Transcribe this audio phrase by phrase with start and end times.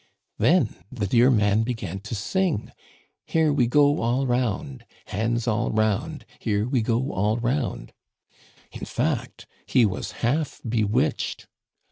[0.39, 2.71] Then the dear man began to sing:"
[3.07, 7.93] * Here we go all round, Hands all round, Here we go all round.*
[8.71, 11.45] In fact, he was half bewitched.